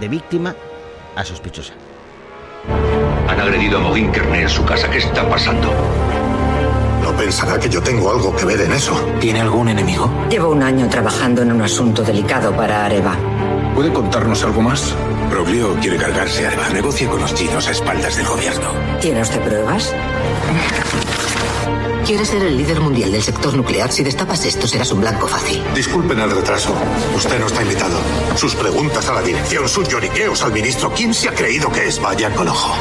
de 0.00 0.08
víctima 0.08 0.56
a 1.14 1.24
sospechosa. 1.26 1.74
Han 3.28 3.38
agredido 3.38 3.76
a 3.76 3.80
Maureen 3.82 4.10
Kearney 4.10 4.42
en 4.42 4.48
su 4.48 4.64
casa. 4.64 4.90
¿Qué 4.90 4.98
está 4.98 5.28
pasando? 5.28 5.70
No 7.02 7.12
pensará 7.12 7.60
que 7.60 7.68
yo 7.68 7.82
tengo 7.82 8.10
algo 8.10 8.34
que 8.34 8.46
ver 8.46 8.62
en 8.62 8.72
eso. 8.72 8.94
¿Tiene 9.20 9.42
algún 9.42 9.68
enemigo? 9.68 10.10
Llevo 10.30 10.50
un 10.50 10.62
año 10.62 10.88
trabajando 10.88 11.42
en 11.42 11.52
un 11.52 11.60
asunto 11.60 12.02
delicado 12.02 12.56
para 12.56 12.86
Areva. 12.86 13.14
¿Puede 13.78 13.92
contarnos 13.92 14.42
algo 14.42 14.60
más? 14.60 14.92
Broglio 15.30 15.76
quiere 15.80 15.98
cargarse 15.98 16.44
a 16.44 16.48
Areva. 16.48 16.68
Negocia 16.70 17.08
con 17.08 17.20
los 17.20 17.32
chinos 17.32 17.68
a 17.68 17.70
espaldas 17.70 18.16
del 18.16 18.26
gobierno. 18.26 18.72
¿Tiene 19.00 19.22
usted 19.22 19.40
pruebas? 19.40 19.94
Quiere 22.04 22.24
ser 22.24 22.42
el 22.42 22.56
líder 22.56 22.80
mundial 22.80 23.12
del 23.12 23.22
sector 23.22 23.54
nuclear. 23.54 23.92
Si 23.92 24.02
destapas 24.02 24.44
esto, 24.46 24.66
serás 24.66 24.90
un 24.90 25.02
blanco 25.02 25.28
fácil. 25.28 25.62
Disculpen 25.76 26.18
el 26.18 26.28
retraso. 26.28 26.74
Usted 27.14 27.38
no 27.38 27.46
está 27.46 27.62
invitado. 27.62 27.96
Sus 28.34 28.56
preguntas 28.56 29.08
a 29.10 29.14
la 29.14 29.22
dirección, 29.22 29.68
sus 29.68 29.88
lloriqueos 29.88 30.42
al 30.42 30.52
ministro. 30.52 30.90
¿Quién 30.92 31.14
se 31.14 31.28
ha 31.28 31.32
creído 31.32 31.70
que 31.70 31.86
es? 31.86 32.02
Vaya 32.02 32.34
con 32.34 32.48
ojo. 32.48 32.74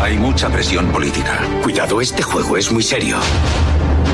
Hay 0.00 0.16
mucha 0.18 0.48
presión 0.50 0.86
política. 0.92 1.40
Cuidado, 1.64 2.00
este 2.00 2.22
juego 2.22 2.56
es 2.56 2.70
muy 2.70 2.84
serio. 2.84 3.16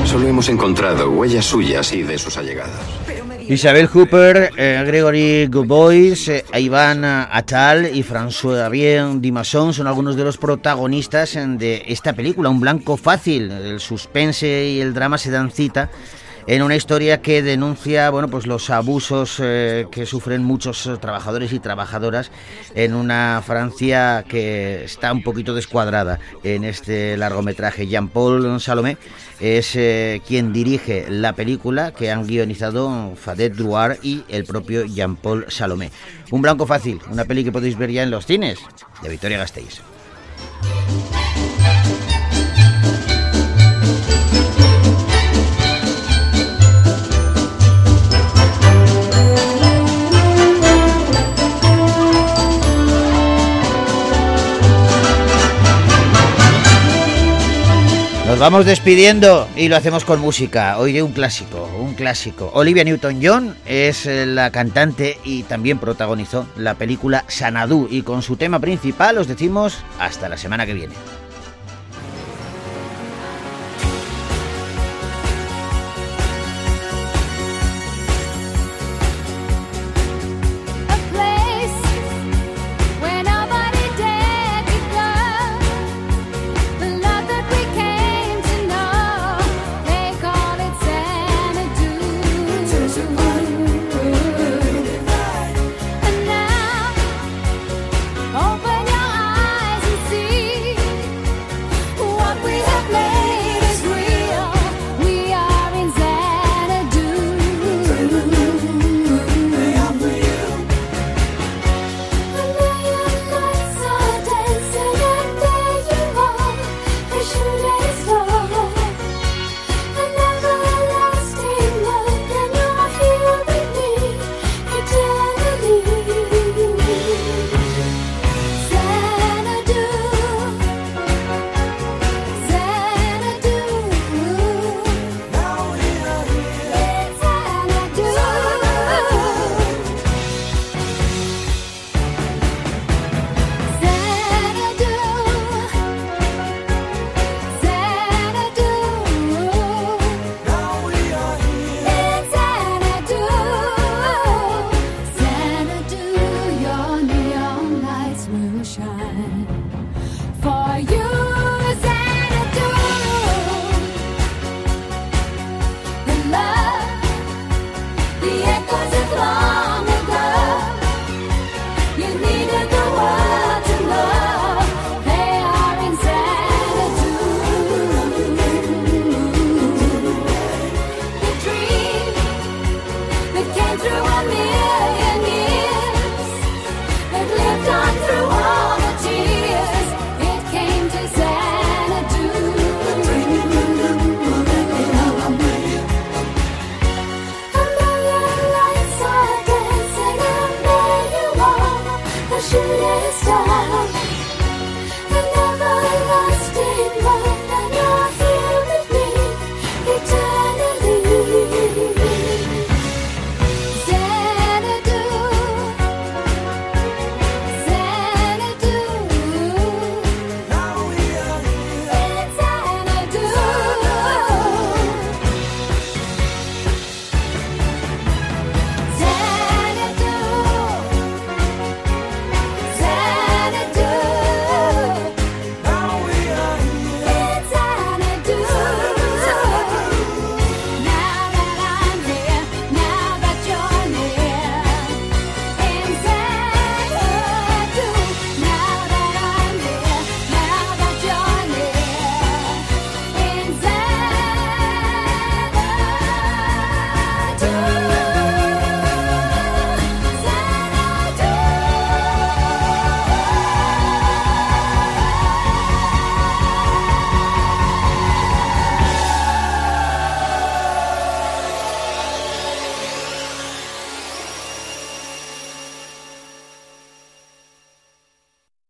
Solo 0.05 0.27
hemos 0.27 0.49
encontrado 0.49 1.11
huellas 1.11 1.45
suyas 1.45 1.93
y 1.93 2.01
de 2.01 2.17
sus 2.17 2.35
allegados. 2.35 2.94
Isabel 3.47 3.87
Hooper, 3.87 4.51
eh, 4.57 4.83
Gregory 4.87 5.47
Gubois, 5.47 6.27
eh, 6.29 6.43
Iván 6.59 7.05
Atal 7.05 7.95
y 7.95 8.03
François 8.03 8.69
Rien 8.69 9.21
Dimasson 9.21 9.71
son 9.71 9.85
algunos 9.85 10.15
de 10.15 10.23
los 10.23 10.37
protagonistas 10.37 11.35
de 11.35 11.83
esta 11.87 12.13
película, 12.13 12.49
Un 12.49 12.59
blanco 12.59 12.97
fácil. 12.97 13.51
El 13.51 13.79
suspense 13.79 14.65
y 14.69 14.81
el 14.81 14.93
drama 14.93 15.19
se 15.19 15.29
dan 15.29 15.51
cita 15.51 15.91
en 16.47 16.61
una 16.61 16.75
historia 16.75 17.21
que 17.21 17.41
denuncia 17.41 18.09
bueno 18.09 18.27
pues 18.27 18.45
los 18.45 18.69
abusos 18.69 19.39
eh, 19.41 19.87
que 19.91 20.05
sufren 20.05 20.43
muchos 20.43 20.89
trabajadores 21.01 21.53
y 21.53 21.59
trabajadoras 21.59 22.31
en 22.75 22.93
una 22.93 23.41
Francia 23.45 24.23
que 24.27 24.83
está 24.83 25.11
un 25.11 25.23
poquito 25.23 25.53
descuadrada 25.53 26.19
en 26.43 26.63
este 26.63 27.17
largometraje. 27.17 27.87
Jean-Paul 27.87 28.59
Salomé 28.61 28.97
es 29.39 29.75
eh, 29.75 30.21
quien 30.27 30.53
dirige 30.53 31.05
la 31.09 31.33
película 31.33 31.91
que 31.91 32.11
han 32.11 32.27
guionizado 32.27 33.15
Fadet 33.15 33.53
Drouard 33.53 33.97
y 34.03 34.23
el 34.29 34.45
propio 34.45 34.85
Jean-Paul 34.85 35.45
Salomé. 35.49 35.91
Un 36.31 36.41
blanco 36.41 36.65
fácil 36.65 36.99
una 37.09 37.25
peli 37.25 37.43
que 37.43 37.51
podéis 37.51 37.77
ver 37.77 37.91
ya 37.91 38.03
en 38.03 38.11
los 38.11 38.25
cines 38.25 38.59
de 39.01 39.09
Victoria 39.09 39.37
Gasteiz 39.37 39.81
Nos 58.25 58.39
vamos 58.39 58.65
despidiendo 58.65 59.47
y 59.55 59.69
lo 59.69 59.75
hacemos 59.75 60.03
con 60.03 60.19
música. 60.19 60.79
Hoy 60.79 60.93
de 60.93 61.03
un 61.03 61.11
clásico, 61.11 61.69
un 61.79 61.93
clásico. 61.93 62.49
Olivia 62.55 62.83
Newton-John 62.83 63.55
es 63.67 64.07
la 64.07 64.49
cantante 64.49 65.19
y 65.23 65.43
también 65.43 65.77
protagonizó 65.77 66.47
la 66.57 66.73
película 66.73 67.23
Sanadú 67.27 67.87
y 67.89 68.01
con 68.01 68.23
su 68.23 68.35
tema 68.35 68.59
principal 68.59 69.19
os 69.19 69.27
decimos 69.27 69.77
hasta 69.99 70.27
la 70.27 70.37
semana 70.37 70.65
que 70.65 70.73
viene. 70.73 70.95